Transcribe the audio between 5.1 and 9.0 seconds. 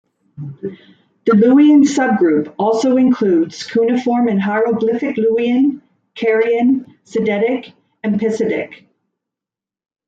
Luwian, Carian, Sidetic, and Pisidic.